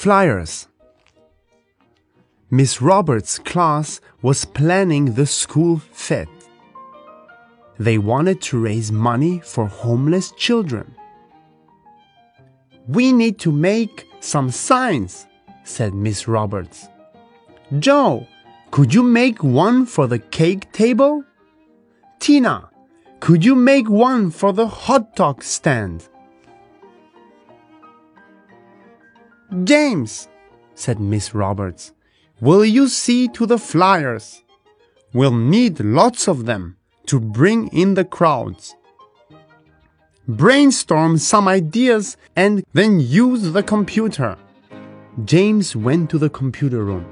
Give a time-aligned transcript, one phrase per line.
[0.00, 0.66] Flyers.
[2.50, 6.26] Miss Roberts' class was planning the school fete.
[7.78, 10.94] They wanted to raise money for homeless children.
[12.88, 15.26] We need to make some signs,
[15.64, 16.88] said Miss Roberts.
[17.78, 18.26] Joe,
[18.70, 21.24] could you make one for the cake table?
[22.20, 22.70] Tina,
[23.20, 26.08] could you make one for the hot dog stand?
[29.64, 30.28] James,
[30.76, 31.92] said Miss Roberts,
[32.40, 34.44] will you see to the flyers?
[35.12, 38.76] We'll need lots of them to bring in the crowds.
[40.28, 44.36] Brainstorm some ideas and then use the computer.
[45.24, 47.06] James went to the computer room.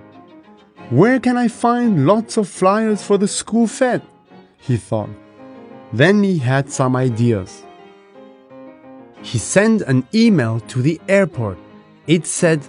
[0.91, 4.03] Where can I find lots of flyers for the school fete?
[4.59, 5.11] He thought.
[5.93, 7.65] Then he had some ideas.
[9.23, 11.59] He sent an email to the airport
[12.09, 12.67] it said,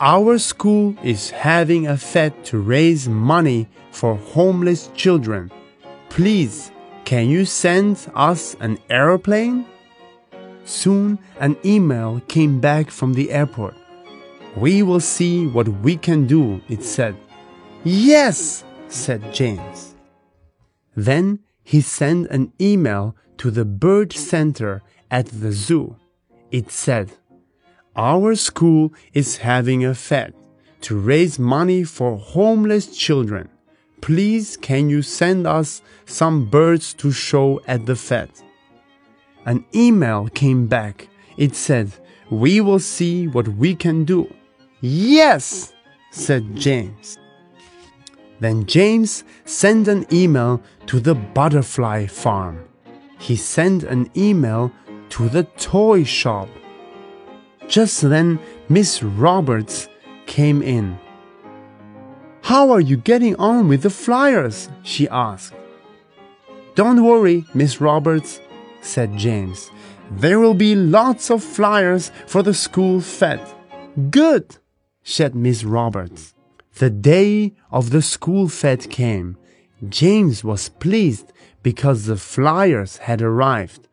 [0.00, 5.50] Our school is having a fete to raise money for homeless children.
[6.08, 6.70] Please,
[7.04, 9.66] can you send us an aeroplane?
[10.64, 13.74] Soon an email came back from the airport.
[14.56, 17.16] We will see what we can do, it said.
[17.84, 19.96] Yes, said James.
[20.94, 25.96] Then he sent an email to the bird center at the zoo.
[26.52, 27.10] It said,
[27.96, 30.34] our school is having a fete
[30.82, 33.48] to raise money for homeless children.
[34.00, 38.42] Please can you send us some birds to show at the fete?
[39.44, 41.08] An email came back.
[41.36, 41.92] It said,
[42.30, 44.32] We will see what we can do.
[44.80, 45.72] Yes,
[46.10, 47.18] said James.
[48.40, 52.64] Then James sent an email to the butterfly farm.
[53.18, 54.72] He sent an email
[55.10, 56.48] to the toy shop
[57.72, 59.88] just then, Miss Roberts
[60.26, 60.98] came in.
[62.42, 64.68] How are you getting on with the flyers?
[64.82, 65.54] she asked.
[66.74, 68.42] Don't worry, Miss Roberts,
[68.82, 69.70] said James.
[70.10, 73.54] There will be lots of flyers for the school fete.
[74.10, 74.58] Good,
[75.02, 76.34] said Miss Roberts.
[76.74, 79.38] The day of the school fete came.
[79.88, 81.32] James was pleased
[81.62, 83.88] because the flyers had arrived.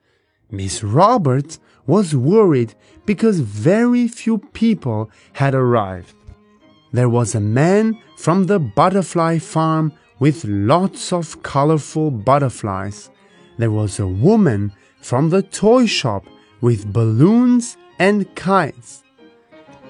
[0.51, 1.59] Miss Roberts
[1.89, 6.13] was worried because very few people had arrived.
[6.91, 13.09] There was a man from the butterfly farm with lots of colorful butterflies.
[13.57, 16.25] There was a woman from the toy shop
[16.61, 19.03] with balloons and kites.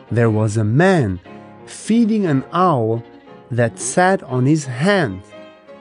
[0.09, 1.19] There was a man
[1.65, 3.03] feeding an owl
[3.51, 5.21] that sat on his hand.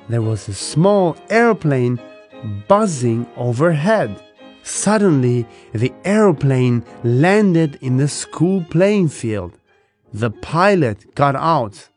[0.09, 2.01] There was a small airplane
[2.67, 4.11] buzzing overhead.
[4.63, 9.59] Suddenly, the aeroplane landed in the school playing field.
[10.13, 11.89] The pilot got out.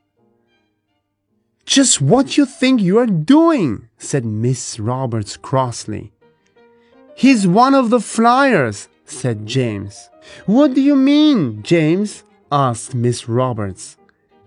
[1.66, 6.12] Just what you think you are doing, said Miss Roberts crossly.
[7.16, 10.10] He's one of the flyers, said James.
[10.46, 12.24] What do you mean, James?
[12.52, 13.98] asked Miss Roberts.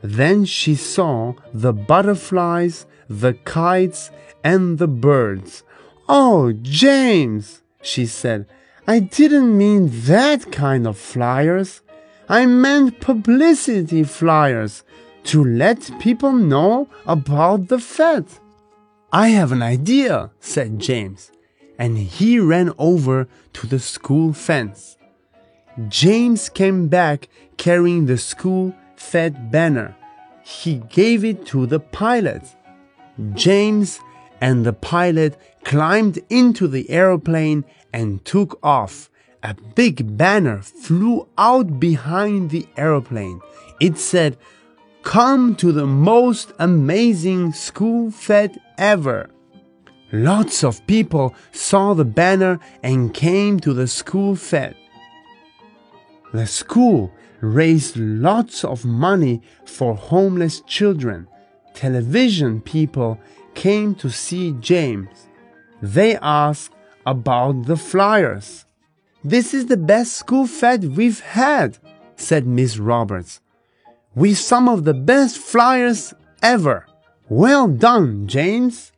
[0.03, 4.11] Then she saw the butterflies, the kites,
[4.43, 5.63] and the birds.
[6.09, 7.63] Oh, James!
[7.85, 8.47] She said.
[8.87, 11.83] I didn't mean that kind of flyers.
[12.29, 14.83] I meant publicity flyers
[15.25, 18.41] to let people know about the fete.
[19.13, 21.31] I have an idea, said James,
[21.79, 24.97] and he ran over to the school fence.
[25.89, 29.97] James came back carrying the school fete banner.
[30.43, 32.43] He gave it to the pilot.
[33.35, 34.01] James
[34.41, 39.11] and the pilot climbed into the aeroplane and took off.
[39.43, 43.41] A big banner flew out behind the aeroplane.
[43.81, 44.39] It said,
[45.03, 49.29] Come to the most amazing school fete ever.
[50.13, 54.77] Lots of people saw the banner and came to the school fete.
[56.33, 61.29] The school raised lots of money for homeless children.
[61.75, 63.19] Television people
[63.55, 65.29] came to see James.
[65.81, 66.73] They asked
[67.07, 68.65] about the flyers.
[69.23, 71.79] This is the best school fed we've had,
[72.17, 73.41] said Miss Roberts.
[74.15, 76.87] With some of the best flyers ever.
[77.29, 78.93] Well done, James.